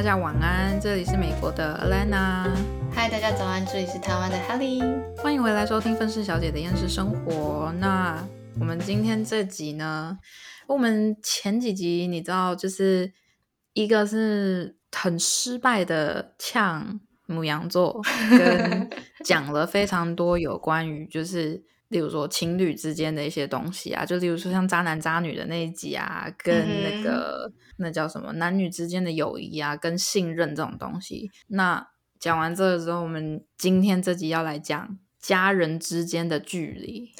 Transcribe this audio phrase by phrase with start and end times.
[0.00, 2.48] 大家晚安，这里是美国的 Alana，
[2.90, 4.80] 嗨，大家早安，这里是台湾的 Helly，
[5.18, 7.70] 欢迎回来收听愤世小姐的厌世生活。
[7.80, 8.26] 那
[8.58, 10.18] 我们今天这集呢，
[10.66, 13.12] 我们前几集你知道，就是
[13.74, 18.88] 一个是很失败的呛母羊座，跟
[19.22, 21.62] 讲了非常多有关于就是。
[21.90, 26.54] 例如说情侣之间的一些东西啊，就例如说像渣男渣女的那一集啊，跟
[26.84, 31.28] 那个、那叫什么男女之间的友谊啊，跟信任这种东西。
[31.48, 31.84] 那
[32.20, 37.10] 讲完这个之后，我们今天这集要来讲家人之间的距离。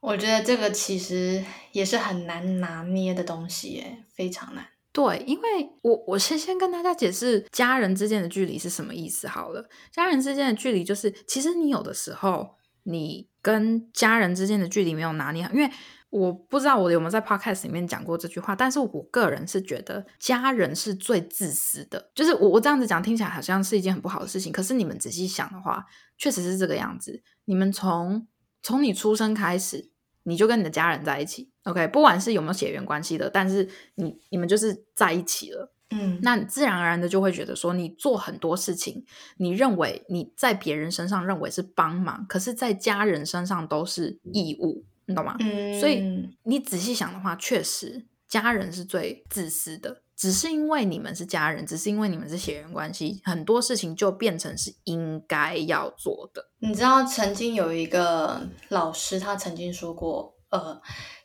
[0.00, 4.66] 我觉得这个其实也是很难拿捏的东西，耶，非常难。
[4.92, 5.44] 对，因为
[5.82, 9.68] 我我先先跟大家解释家人之间的距离是什么意思好了。
[9.92, 12.58] 家人之间的距离就是，其实你有的时候。
[12.82, 15.70] 你跟家人之间的距离没有拿捏，因为
[16.10, 22.10] 我不知道我有没有在 podcast 里面讲过这句话，但是我个人是觉得家人是最自私的。
[22.14, 25.86] 就是我我这样子讲听起来好像是一件很不好的事情，可是你们仔细想的话，
[26.18, 27.22] 确实是这个样子。
[27.44, 28.26] 你们从
[28.62, 29.90] 从你出生开始，
[30.24, 35.72] 你就跟你的家人在一起，OK，不管是有没有血缘关系的，但是你你们就是在一起了。
[35.92, 39.04] 嗯，那你自然而然的就会觉得说，你做很多事情，
[39.38, 45.34] 你认为你在别人身上认为是帮忙，可是，在家人身上都是义务，你懂吗？
[45.40, 56.50] 嗯，所以你仔细想的话，确实家人是最自私的，只是因为你们是家人，只是因为你们是血缘关系，很多事情就变成是应该要做的。
[56.60, 60.80] 你知道，曾经有一个老师，他曾经说过，呃，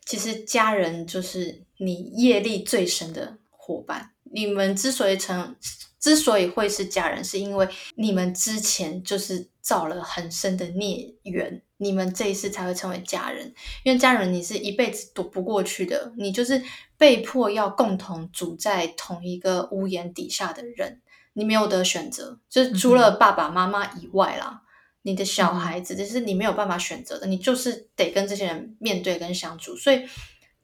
[0.06, 4.12] 其实家人就是你业力最深的伙伴。
[4.23, 5.56] 你们之所以成，
[6.00, 13.53] 之所以会是家人，是因为你们之前就是造了很深的孽缘，你们这一次才会成为家人。
[13.84, 16.62] 因为家人你是一辈子躲不过去的，你就是
[16.97, 21.01] 被迫要共同住在同一个屋檐底下的人，
[21.31, 24.63] 你没有得选择，就是除了爸爸妈妈以外啦，
[25.06, 30.06] 你的小孩子这是你没有办法选择的，你就是得跟这些人面对跟相处，所以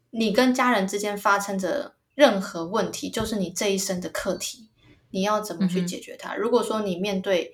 [0.09, 1.96] 你跟家人之间发生着。
[2.13, 4.69] 任何问题就是你这一生的课题，
[5.12, 6.35] 你要怎么去解决它？
[6.35, 7.53] 如果说你面对，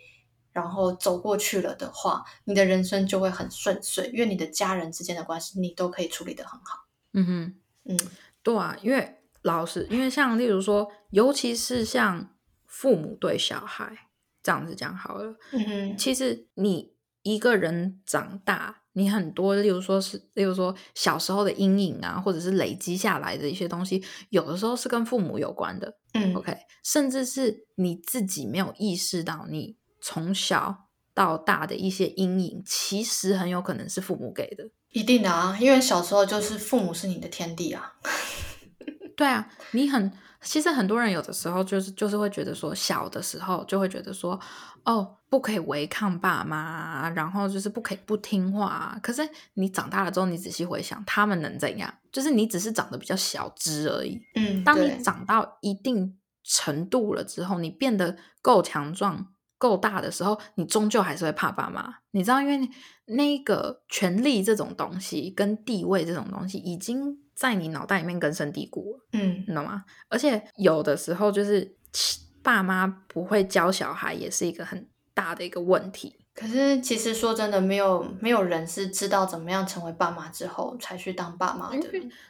[0.52, 6.88] 然后走过去了的话，你的人生就会很顺遂，因为你的家人之间的关系你都可以处理得很好。
[7.14, 7.56] 嗯哼，
[7.86, 8.00] 嗯，
[8.42, 14.07] 对啊，因为老师，因为像例如说，尤其是像父母对小孩
[14.48, 18.84] 这样子讲好了，嗯哼，其实你一个人长大。
[18.94, 25.98] 你很多，例如说是，例如说小时候的阴影啊，或者是累积下来的一些东西，有的时候是跟父母有关的。
[26.14, 34.68] 嗯，OK，甚至是你自己没有意识到，你从小到大的一些阴影，其实很有可能是父母给的。
[34.90, 37.98] 一定的啊，因为小时候就是父母是你的天地啊。
[39.16, 40.12] 对啊，你很。
[40.42, 44.40] 其实很多人有的时候就是就是会觉得说，小的时候就会觉得说，
[44.84, 48.98] 哦，不可以违抗爸妈，然后就是不可以不听话。
[49.02, 51.94] 可是你长大了之后，你仔细回想，他们能怎样？
[52.12, 54.22] 就是你只是长得比较小只而已。
[54.36, 61.94] 嗯，当你长到一定程度了之后，你变得够强壮、够大的时候，你终究还是会怕爸妈。
[62.12, 62.70] 你知道，因为
[63.06, 67.18] 那个权力这种东西跟地位这种东西已经。
[67.38, 69.86] 在你脑袋里面根深蒂固，嗯，你懂吗？
[70.10, 71.78] 而且有的时候就是
[72.42, 76.16] 爸妈不会教小孩，也是一个很大的一个问题。
[76.34, 81.88] 可是其实说真的，没有没有人是知道怎么样成为爸妈之后才去当爸妈的，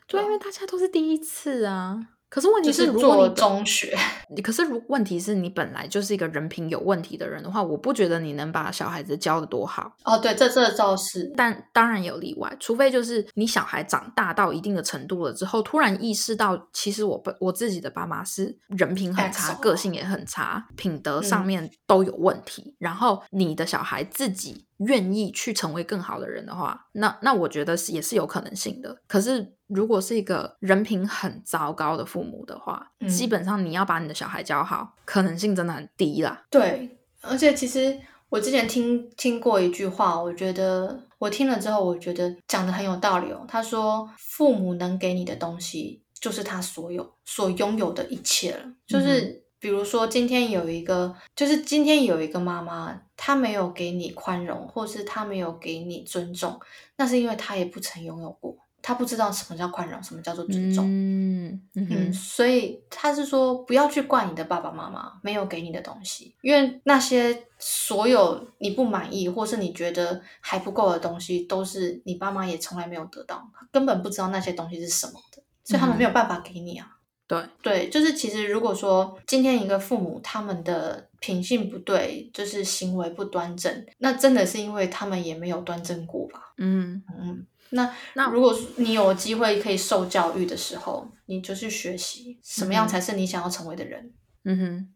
[0.08, 2.10] 对，因为大家都是第一次啊。
[2.30, 3.98] 可是问题是，如果中学，
[4.44, 9.92] 可是如问题是你本来就是一个人品有问题的人的话，我不觉得你能把小孩子教的多好。
[10.04, 24.66] 哦，对，这这倒是，但当然有例外，除非就是你小孩长大到一定的程度了之后，突然意识到，其实我我自己的爸妈是人品很差，个性也很差，品德上面都有问题，然后你的小孩自己。
[24.78, 28.96] 愿意去成为更好的人的话，那那我觉得是也是有可能性的。
[29.08, 36.46] 可是如果是一个人品很糟糕的父母的话，基本上你要把你的小孩教好，可能性真的很低啦。
[36.50, 37.98] 对，而且其实
[38.30, 43.46] 我之前听听过一句话，我觉得我听了之后，我觉得讲的很有道理哦。
[43.48, 49.44] 他说，父母能给你的东西，就是他所有所拥有的一切了，就是。
[49.60, 56.60] 比如说，今天有一个，就是今天有一个妈妈，她没有给你宽容，或是她没有给你尊重，
[56.96, 58.56] 那是因为她也不曾拥有过，
[58.88, 60.86] 她不知道什么叫宽容，什么叫做尊重。
[60.88, 76.88] 嗯嗯，所以他是说，不要去怪你的爸爸妈妈没有给你的东西，因为那些所有你不满意，或是你觉得还不够的东西，都是你爸妈也从来没有得到，根本不知道那些东西是什么的，所以他们没有办法给你啊。
[77.28, 86.54] 对对，就是其实如果说今天一个父母他们的品性不对，就是行为不端正，那真的是因为他们也没有端正过吧？
[86.58, 94.14] 嗯嗯，那那如果你有机会可以受教育的时候，你就去学习什么样才是你想要成为的人。
[94.44, 94.96] 嗯哼，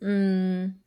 [0.00, 0.80] 嗯，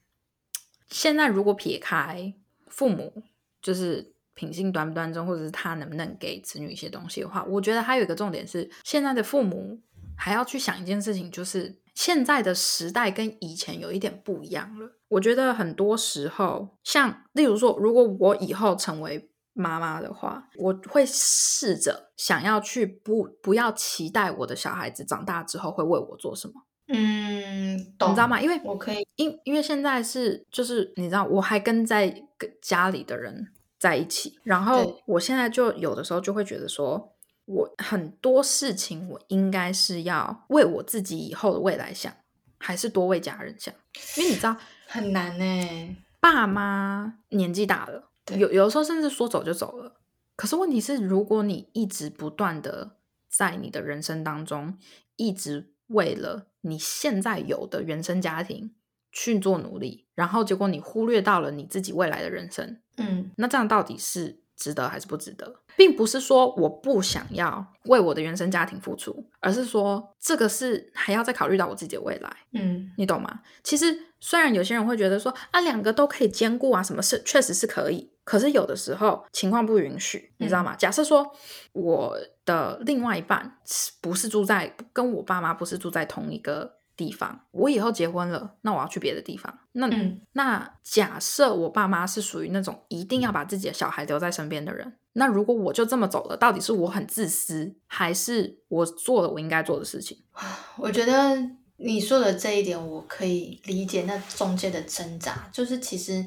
[0.89, 2.33] 现在如果撇开
[2.67, 3.23] 父母，
[3.61, 9.81] 就是品性端不端正，或者是他能不能给子女一些东西的话，我觉得还有一个重点是，现在的父母
[10.15, 14.91] 还要去想一件事情，就是现在的时代跟以前有一点不一样了。
[15.07, 26.53] 我觉得很多时候，像例如说，如果我以后成为妈妈的话，我会试着想要去不不要期待我的小孩子长大之后会为我做什么。
[26.87, 28.39] 嗯，懂，你知道吗？
[28.39, 32.07] 因为我可以，因因为现在是就是你知道，我还跟在
[32.37, 33.47] 跟家里的人
[33.79, 37.15] 在一起，然后我现在就有的时候就会觉得说，
[37.45, 42.13] 我很多事情我应该是要为我自己以后的未来想，
[42.59, 43.73] 还是多为家人想？
[44.17, 44.55] 因为你知道，
[44.87, 45.97] 很难呢。
[46.19, 49.99] 爸妈年纪大了，对有有的时候甚至说走就走了。
[50.35, 52.97] 可是问题是，如果你一直不断的
[53.29, 54.77] 在你的人生当中，
[55.15, 58.73] 一直为了你现在有的原生家庭
[59.11, 65.61] 去做努力，然后结果你忽略到了你自己未来的人生，嗯那这样到底是值得还是不值得？
[65.77, 72.37] 并不是说我不想要为我的原生家庭付出，而是说这个是还要再考虑到我自己的未来。
[72.53, 73.41] 嗯你懂吗？
[73.63, 80.75] 其实虽然有些人会觉得说啊，两个都可以兼顾啊，什么事确实是可以，可是有的时候情况不允许，你知道吗？
[80.75, 81.31] 假设说
[81.73, 100.17] 我的另外一半是不是住在跟我爸妈不是住在同一个地方，我以后结婚了，那我要去别的地方，那、嗯那假设我爸妈是属于那种一定要把自己的小孩留在身边的人，那如果我就这么走了，到底是我很自私，还是我做了我应该做的事情？
[100.77, 101.37] 我觉得
[101.77, 106.25] 你说的这一点，我可以理解那中间的挣扎，就是其实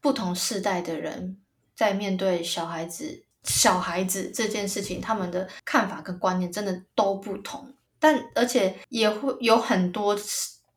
[0.00, 1.38] 不同世代的人
[1.74, 7.74] 在面对小孩子、小孩子这件事情，他们的看法跟观念真的都不同。
[7.98, 10.16] 但而且也会有很多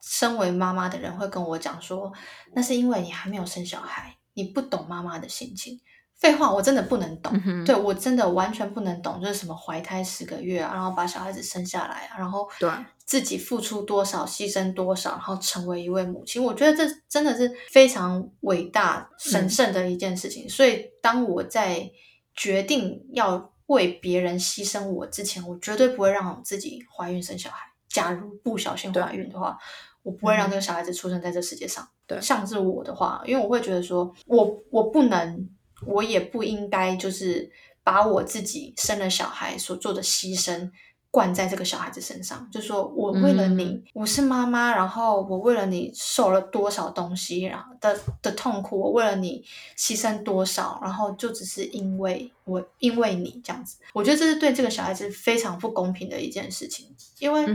[0.01, 2.11] 身为妈妈的人会跟我讲说，
[2.53, 5.79] 那是因为你还没有生小孩，你不懂妈妈的心情。
[6.19, 7.31] 废话，我真的不能懂。
[7.63, 12.69] 对我真的完全不能懂，就是什么怀胎十个月啊，然后把小孩子生下来啊，然后对
[13.05, 20.49] 自己付出多少，牺牲多少，然后成为一位母亲，我觉得这真的是非常伟大、神圣的一件事情。
[20.49, 21.89] 所以，当我在
[22.35, 27.65] 决定要为别人牺牲我之前，我绝对不会让自己怀孕生小孩。
[27.87, 29.57] 假如不小心怀孕的话，
[30.03, 31.87] 我不会让这个小孩子出生在这世界上。
[32.05, 35.49] 对像是我的话，因为我会觉得说，我我不能，
[35.85, 37.51] 我也不应该，就是
[37.83, 40.69] 把我自己生了小孩所做的牺牲
[41.09, 42.49] 灌在这个小孩子身上。
[42.51, 49.43] 就说我为了你，嗯我是妈妈，然后我为了你受了多少东西，然后的的痛苦，我为了你
[49.77, 56.87] 牺牲多少，然后就只是因为我因为你这样子，我觉得这是对这个小孩子非常不公平的一件事情。
[57.19, 57.45] 因为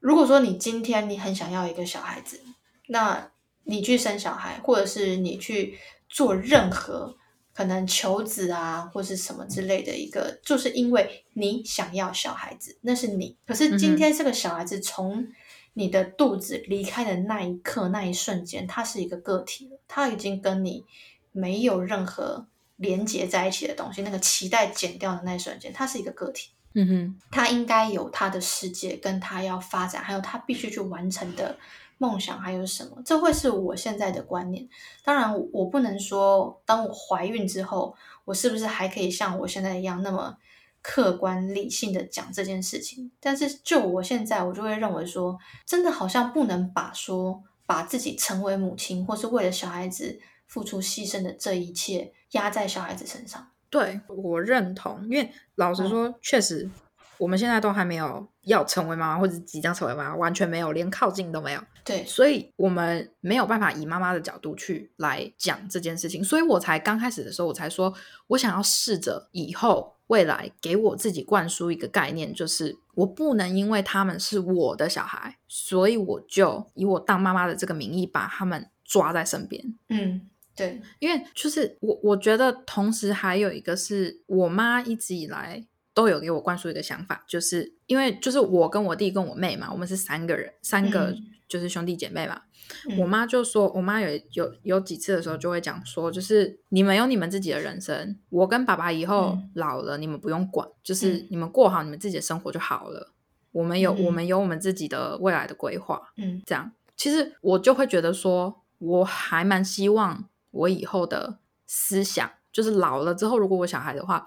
[0.00, 2.40] 如果说你今天你很想要一个小孩子，
[2.88, 3.30] 那
[3.64, 5.78] 你去生小孩，或者是你去
[6.08, 7.16] 做任何
[7.56, 13.34] 可能求子啊，或是什么之类的一个，就是因为你想要小孩子，那是你。
[13.46, 15.26] 可是今天这个小孩子从
[15.72, 20.84] 你的肚子离开的那一刻、那一瞬间，他是一个个体了，他已经跟你
[21.32, 24.02] 没有任何连接在一起的东西。
[24.02, 26.50] 那个脐带剪掉的那一瞬间，他是一个个体。
[26.74, 31.58] 嗯哼他应该有他的世界，跟他要发展，还有他必须去完成的
[31.98, 33.02] 梦想，还有什么？
[33.04, 34.68] 这会是我现在的观念。
[35.02, 40.36] 当然，我不能说，当我怀孕之后，我是不是还可以像我现在一样那么
[40.82, 43.10] 客观理性的讲这件事情？
[43.18, 53.48] 但是就我现在，我就会认为说，真的好像不能把说把自己成为母亲，或是为了小孩子付出牺牲的这一切压在小孩子身上。
[53.68, 56.70] 对我认同，因为老实嗯说，确实
[57.18, 67.92] 我们现在都还没有要成为妈妈或者即将成为妈妈，完全没有，连靠近都没有，对，所以我们没有办法以妈妈的角度去来讲这件事情，所以我才刚开始的时候，我才说
[68.28, 79.74] 我想要试着以后未来给我自己灌输一个概念，就是我不能因为他们是我的小孩，所以我就以我当妈妈的这个名义把他们抓在身边。
[79.88, 85.66] 嗯，对，因为就是我，我觉得同时还有一个是我妈一直以来
[85.96, 91.24] 都有给我灌输一个想法，就是因为就是我跟我弟跟我妹嘛，我们是三个人，三个嗯。
[91.48, 92.42] 就是兄弟姐妹嘛。
[92.90, 92.98] 嗯。
[92.98, 99.50] 我妈就说，我妈有有有几次的时候就会讲说，就是你们有你们自己的人生，我跟爸爸以后嗯。
[99.54, 101.26] 老了，你们不用管，就是嗯。
[101.30, 103.14] 你们过好你们自己的生活就好了。
[103.52, 106.42] 我们有、嗯我们有我们自己的未来的规划，嗯。
[106.44, 106.70] 这样。
[106.94, 114.26] 其实我就会觉得说，我还蛮希望我以后的思想，就是老了之后，如果我小孩的话，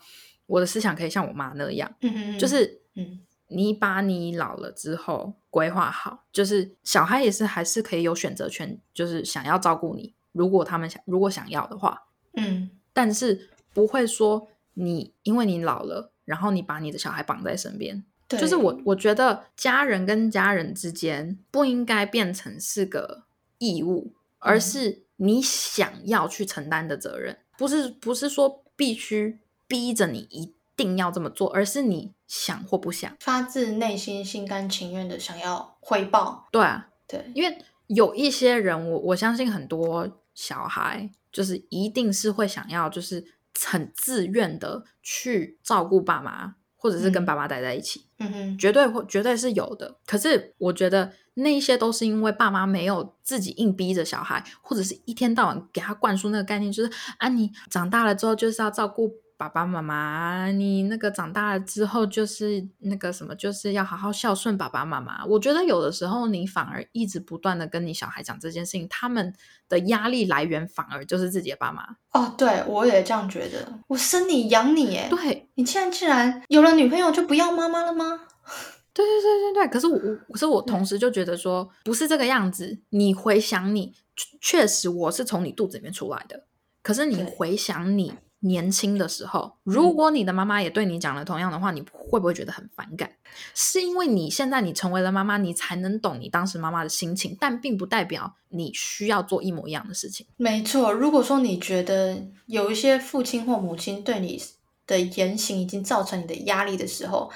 [0.49, 3.21] 我的思想可以像我妈那样，嗯嗯，就是嗯。
[3.51, 12.03] 你把你老了之后规划好，就是小孩也是还是可以有选择权，就是想要照顾你，如果他们想如果想要的话，
[12.33, 12.69] 嗯。
[12.93, 18.03] 但是不会说你因为你老了，然后你把你的小孩绑在身边。
[18.27, 23.23] 对，就是我我觉得家人跟家人之间不应该变成是个
[23.57, 24.61] 义务，而嗯。
[24.61, 29.39] 是你想要去承担的责任，不是不是说必须
[29.69, 33.15] 逼着你一定要这么做，而是你想或不想。
[33.19, 37.57] 发自内心、心甘情愿的想要回报，对啊，对，因为
[37.87, 43.23] 有一些人，我我相信很多小孩就是一定是会想要，就是
[43.61, 49.97] 很自愿的去照顾爸妈，或者是跟嗯爸妈待在一起，嗯哼，绝对会绝对是有的。
[50.07, 59.11] 可是我觉得那一些都是因为爸妈没有自己硬逼着小孩，或者是一天到晚给他灌输那个概念，就是啊，你长大了之后就是要照顾。
[59.39, 65.23] 爸爸妈妈，你那个长大了之后就是那个什么，就是要好好孝顺爸爸妈妈。
[65.25, 69.33] 我觉得有的时候你反而一直不断的跟你小孩讲这件事情，他们
[69.69, 71.95] 的压力来源反而就是自己的爸妈。
[72.11, 78.19] 哦，对我也这样觉得，我生你养你，哎，对，你现在竟然有了女朋友，就不要妈妈了吗？
[78.93, 79.95] 对对对对对，可是我
[80.27, 82.77] 我可是我同时就觉得说不是这个样子。
[82.89, 86.43] 你回想你确确实我是从你肚子里面出来的，
[86.83, 93.11] 可是你回想你年轻的时候，如果你的妈妈也对你讲了同样的话，你会不会觉得很反感？
[93.53, 100.25] 是因为你现在你成为了妈妈，你才能懂你当时妈妈的心情，但并不代表你需要做一模一样的事情。
[100.37, 104.41] 没错，如果说你觉得有一些父亲或母亲对你
[104.87, 107.29] 的言行已经造成你的压力的时候，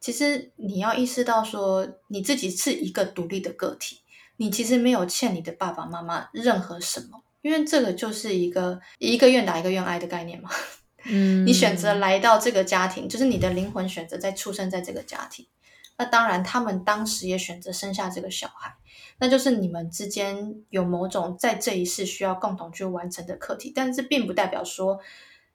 [0.00, 4.00] 其实你要意识到说你自己是一个独立的个体，
[4.38, 10.50] 你其实没有欠你的爸爸妈妈任何什么，因为这个就是一个一个愿打一个愿挨的概念嘛。
[11.08, 15.46] 嗯你选择来到这个家庭，就是你的灵魂选择在出生在这个家庭。
[15.98, 18.74] 那当然，他们当时也选择生下这个小孩，
[19.18, 24.98] 那就是你们之间有某种在这一世需要共同去完成的课题，但是并不代表说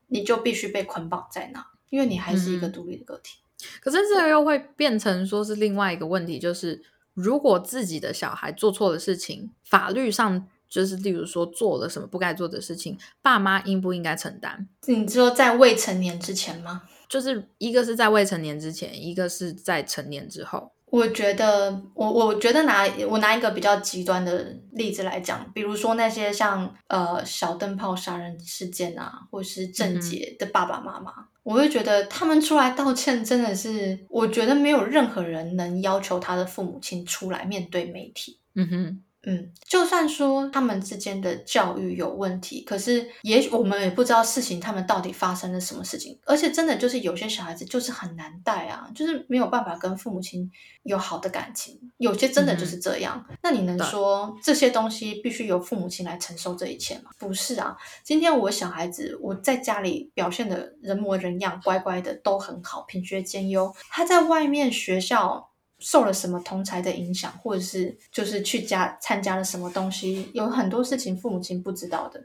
[0.07, 3.39] 你就必须被捆绑在那，因为你还是一个嗯独立的个体。
[3.81, 6.81] 可是这个又会变成说是另外一个问题，就是
[7.13, 14.65] 如果自己的小孩做错了事情，法律上就是例如说做了什么不该做的事情，爸妈应不应该承担？
[14.87, 16.83] 你说在未成年之前吗？
[17.09, 20.71] 就是一个是在未成年之前，一个是在成年之后。
[20.85, 31.13] 我觉得，我我觉得拿我拿一个比较极端的例子来讲，比如说那些像呃小灯泡杀人事件啊，或是郑捷的爸爸妈妈，
[31.43, 38.39] 我会觉得他们出来道歉真的是，我觉得没有任何人能要求他的父母亲出来面对媒体。
[38.55, 50.49] 嗯哼，嗯，就算说他们之间的教育有问题，可是也许我们也不知道事情他们到底发生了什么事情，而且真的就是有些小孩子就是很难带啊，就是没有办法跟父母亲
[50.81, 53.23] 有好的感情，有些真的就是这样。
[53.43, 57.11] 那你能说这些东西必须由父母亲来承受这一切吗？
[57.19, 65.50] 不是啊，今天我小孩子我在家里表现的人模人样，乖乖的都很好，品学兼优，他在外面学校。
[65.81, 72.23] 受了什么同才的影响，或者是就是去加参加了什么东西，有很多事情父母亲不知道的，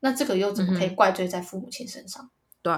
[0.00, 2.30] 那这个又怎么可以怪罪在父母亲身上？
[2.62, 2.72] 对，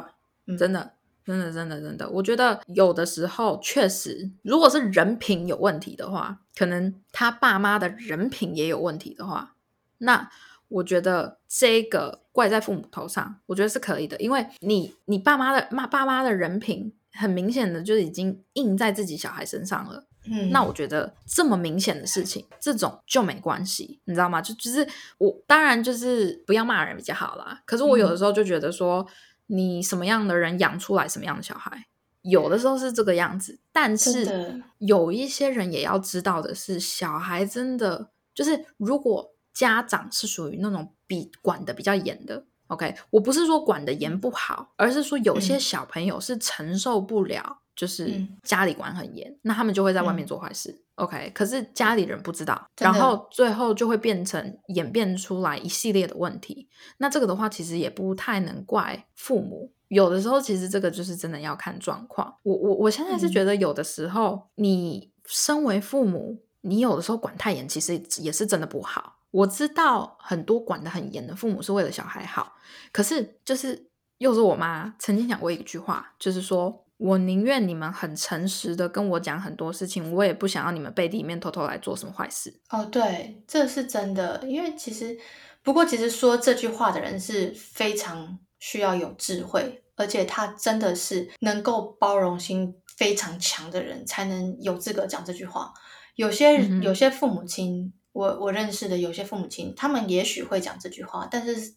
[0.47, 0.95] 嗯真的，
[1.27, 9.57] 真的，真的，真的，我觉得有的时候确实，如果是人品有问题的话，可能他爸妈的人品也有问题的话，
[9.99, 10.31] 那
[10.69, 20.07] 我觉得这个怪在父母头上，我觉得是可以的，因为你你爸妈的妈爸妈的人品很明显的就已经印在自己小孩身上了。
[20.25, 24.41] 嗯，那我觉得这么明显的事情，这种就没关系，你知道吗？
[24.41, 24.87] 就就是
[25.19, 27.61] 我当然就是不要骂人比较好啦。
[27.65, 29.07] 可是我有的时候就觉得说，
[29.47, 31.87] 你什么样的人养出来什么样的小孩，
[32.23, 42.45] 有的时候是这个样子，但是有一些人也要知道的是，小孩真的就是如果家长是属于那种比管的比较严的。
[42.69, 50.83] OK，我不是说管的严不好，而是说有些嗯小朋友是承受不了，就是嗯家里管很严，那他们就会在外面嗯做坏事。
[50.97, 56.69] OK，可是家里人不知道，然后最后就会变成演变出来一系列的问题。
[56.99, 59.73] 那这个的话，其实也不太能怪父母。
[59.89, 62.35] 有的时候，其实这个就是真的要看状况。
[62.43, 69.19] 我我我现在是嗯觉得，有的时候你身为父母，你有的时候管太严，其实也是真的不好。
[69.31, 72.55] 我知道很多管得很严的父母是为了小孩好，
[72.93, 73.89] 可是就是
[74.19, 82.61] 又是我妈曾经讲过一句话，就是说我宁愿你们很诚实的跟我讲很多事情，我也不想要你们背地里面偷偷来做什么坏事。
[82.71, 85.19] 哦，对，这是真的，因为其实
[85.65, 95.75] 不过其实说这句话的人是非常需要有智慧，而且他真的是能够包容心非常强的人，才能有资格讲这句话。
[96.15, 101.75] 有些有些父母亲，我我认识的有些父母亲，他们也许会讲这句话，但是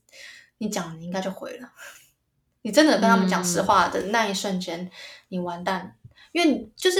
[0.59, 1.71] 你讲，你应该就毁了。
[2.65, 4.89] 你真的跟他们讲实话的那一瞬间，
[5.27, 5.95] 你完蛋。
[6.31, 6.97] 因为就是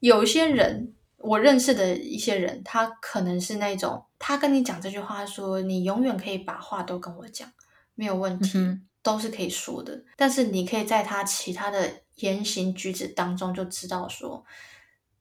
[0.00, 7.48] 有一些人，我认识的一些人，他可能是那种，他跟你讲这句话，说你永远可以把话都跟我讲，
[7.94, 8.58] 没有问题，
[9.04, 10.02] 都是可以说的。
[10.16, 14.44] 但是你可以在他其他的言行举止当中就知道，说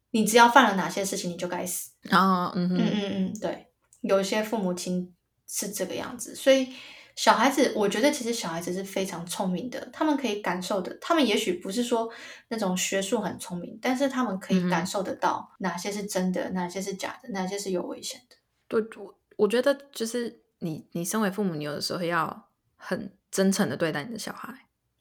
[0.09, 1.91] 你只要犯了哪些事情，你就该死。
[2.09, 3.67] 啊，嗯嗯嗯嗯，对，
[4.01, 5.13] 有一些父母亲
[5.47, 6.73] 是这个样子，所以。
[7.15, 12.09] 小孩子，我觉得其实小孩子是非常聪明的，他们可以感受的，他们也许不是说
[12.47, 18.35] 那种学术很聪明，但是他们可以感受得到哪些是真的，哪些是假的，哪些是有危险的。
[18.67, 24.51] 对，我我觉得就是你，你身为父母，你有的时候要很真诚的对待你的小孩。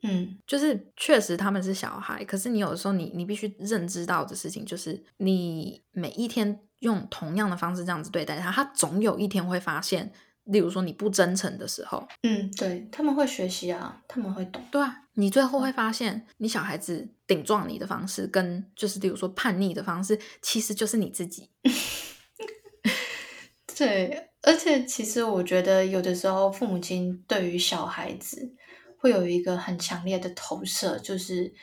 [0.03, 10.13] 嗯，就是确实他们是小孩，可是你有的时候，你你必须认知到的事情就是，你每一天用同样的方式这样子对待他，他总有一天会发现。
[10.45, 14.61] 例如说你不真诚的时候，嗯，对他们会学习啊，他们会懂。
[14.73, 21.51] 对啊，你最后会发现，你小孩子顶撞你的方式，跟就是例如说叛逆的方式，其实就是你自己。
[23.77, 28.53] 对，而且其实我觉得有的时候父母亲对于小孩子
[28.99, 31.55] 会有一个很强烈的投射，就是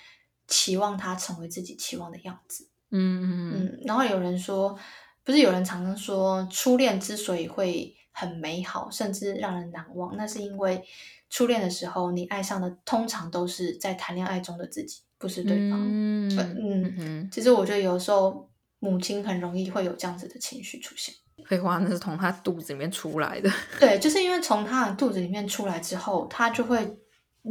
[0.47, 2.69] 期望他成为自己期望的样子。
[2.91, 3.79] 嗯嗯嗯。
[3.85, 4.77] 然后有人说，
[5.23, 7.93] 不是有人常常说，初恋之所以会。
[8.19, 10.17] 很美好，甚至让人难忘。
[10.17, 10.83] 那是因为
[11.29, 15.79] 初恋的时候，你爱上的通常都是在谈恋爱中的自己，不是对方。
[15.81, 18.49] 嗯嗯，嗯其实我觉得有时候
[18.79, 21.15] 母亲很容易会有这样子的情绪出现。
[21.45, 23.49] 废话，那是从他肚子里面出来的。
[23.79, 26.97] 对，就是因为从他的肚子里面出来之后，他就会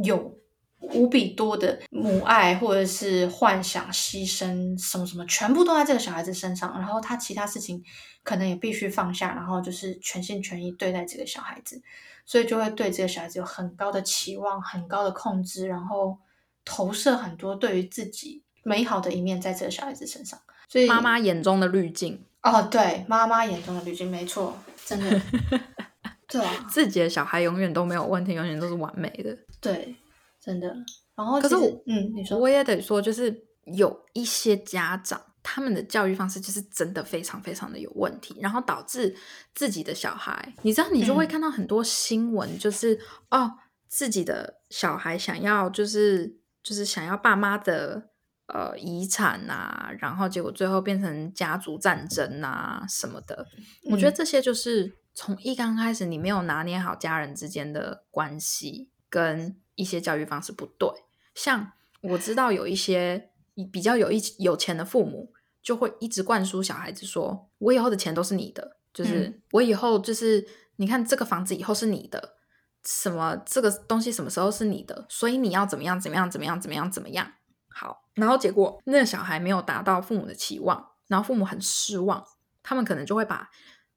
[0.03, 0.38] 有。
[0.79, 6.73] 无比多的母爱，或者是幻想、牺牲什么什么，全部都在这个小孩子身上。
[6.79, 7.83] 然后他其他事情
[8.23, 11.81] 可能也必须放下，然后就是全心全意对待这个小孩子，
[12.25, 16.17] 所以就会对这个小孩子有很高的期望、很高的控制，然后
[16.63, 20.39] 投射很多对于自己美好的一面在这个小孩子身上。
[20.67, 25.21] 所以妈妈眼中的滤镜哦，对，妈妈眼中的滤镜，没错，真的，
[26.25, 29.95] 对啊，自己的小孩永远都没有问题，永远都是完美的，对。
[30.41, 30.73] 真的，
[31.15, 39.13] 然后可是我，嗯，你说我也得说，就是有一些家长，他们的教育方式就是真的非常非常的有问题，然后导致
[39.53, 42.97] 自己的小孩，你知道，你就会看到很多新闻，就是
[43.29, 43.51] 哦，
[43.89, 48.09] 自己的小孩想要，就是就是想要爸妈的
[48.47, 53.45] 呃遗产呐，然后结果最后变成家族战争啊什么的。
[53.91, 59.57] 我觉得这些就是从一刚开始，你没有拿捏好家人之间的关系跟。
[59.79, 60.89] 一些教育方式不对，
[61.33, 63.29] 像我知道有一些
[63.71, 72.35] 比较有一有钱的父母，就会一直灌输小孩子说：“我以后的钱都是你的，就是我以后就是你看这个房子以后是你的，
[72.83, 77.31] 什么这个东西什么时候是你的，所以你要怎么样怎么样怎么样怎么样怎么样
[77.69, 82.21] 好。”然后结果那个小孩没有达到父母的期望，然后父母很失望，
[82.61, 83.49] 他们可能就会把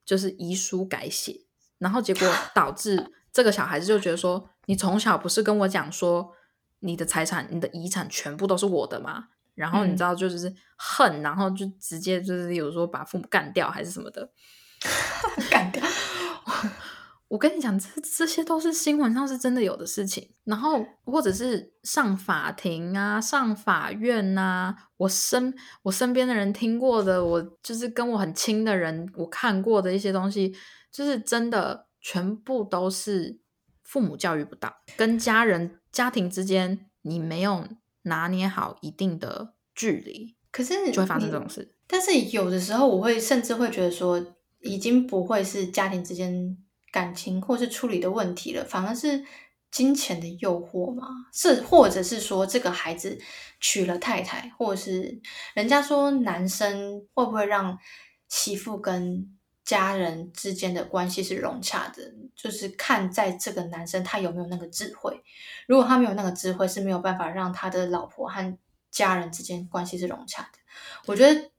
[0.05, 1.47] 就是遗书改写，
[1.79, 4.49] 然后结果导致这个小孩子就觉得说。
[4.67, 6.33] 你从小不是跟我讲说，
[6.79, 9.25] 你的财产、你的遗产全部都是我的吗？
[9.57, 14.31] 然后你知道就是恨，然后就直接就是有时候把父母干掉还是什么的，
[15.51, 15.83] 干掉。
[17.27, 20.31] 我跟你讲，这这些都是新闻上是真的有的事情。
[20.45, 30.55] 然后或者是上法庭啊、上法院呐，我身我身边的人听过的，我就是跟我很亲的人，我看过的一些东西，
[30.93, 33.41] 就是真的全部都是。
[33.85, 37.69] 父母教育不当，跟家人、家庭之间，你没有
[38.03, 41.75] 拿捏好一定的距离，可是就会发生这种事。
[41.87, 44.25] 但是有的时候，我会甚至会觉得说，
[44.61, 46.57] 已经不会是家庭之间
[46.91, 49.23] 感情或是处理的问题了，反而是
[49.71, 51.09] 金钱的诱惑嘛？
[51.35, 53.19] 是，或者是说，这个孩子
[53.61, 55.21] 娶了太太，或者是
[55.55, 57.77] 人家说男生会不会让
[58.29, 59.37] 媳妇跟？
[59.65, 62.03] 家人之间的关系是融洽的，
[62.35, 65.23] 就是看在这个男生他有没有那个智慧。
[65.67, 68.59] 如果他没有那个智慧，是没有办法让他的老婆和
[68.91, 70.59] 家人之间关系是融洽的。
[71.07, 71.51] 我觉得，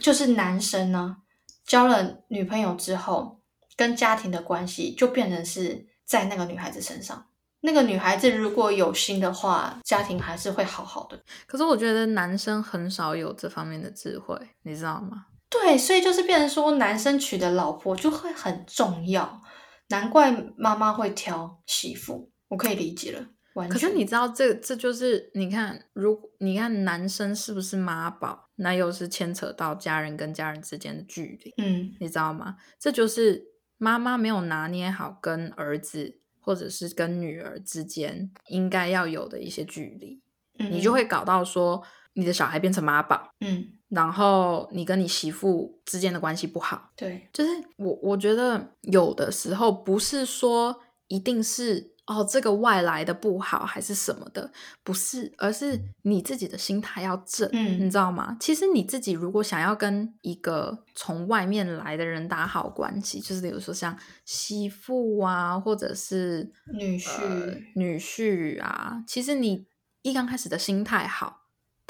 [0.00, 1.16] 就是男生呢，
[1.64, 3.40] 交了女朋友之后，
[3.76, 7.26] 跟家庭的关系就变成是在那个女孩子身上。
[7.60, 11.18] 那个女孩子如果有心的话，家庭还是会好好的。
[11.46, 15.26] 可是我觉得男生很少有这方面的智慧，你知道吗？
[15.62, 19.40] 对，所以就是变成说，男生娶的老婆就会很重要，
[19.88, 23.26] 难怪妈妈会挑媳妇，我可以理解了。
[23.70, 32.56] 可是你知道，这这就是你看，如你看男生是不是妈宝，那又是牵扯到家人跟家人之间的距离，嗯，你知道吗？
[32.80, 33.44] 这就是
[33.78, 40.20] 妈妈没有拿捏好跟儿子或者是跟女儿之间应该要有的一些距离，
[40.58, 41.80] 你就会搞到说
[42.14, 51.94] 你的小孩变成妈宝，嗯，然后你跟你媳妇之间的关系不好，对，就是我我觉得有的时候不是说一定是。
[52.06, 54.52] 哦，这个外来的不好还是什么的，
[54.82, 58.36] 不是，而是你自己的心态要正，嗯，你知道吗？
[58.38, 69.66] 其实你自己如果想要跟一个从外面来的人打好关系，就是比如说像媳妇啊，或者是女婿、女婿啊，其实你
[70.02, 71.43] 一刚开始的心态好。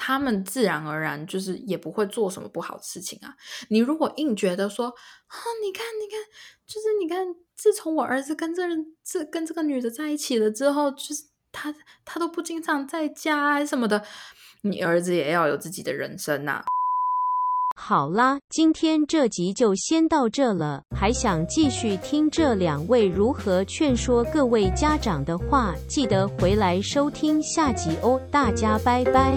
[0.07, 3.35] 他们自然而然就是也不会做什么不好的事情啊。
[3.71, 6.21] 你如果硬觉得说啊，你看，你看，
[6.67, 14.05] 就是你看，自从我儿子跟这人这跟这个女的在一起了之后，就是他他都不经常在家什么的，
[14.61, 16.63] 你儿子也要有自己的人生呐。
[17.77, 20.83] 好啦，今天这集就先到这了。
[20.95, 28.21] 还想继续听这两位如何劝说各位家长的话，记得回来收听下集哦。
[28.31, 29.35] 大家拜拜。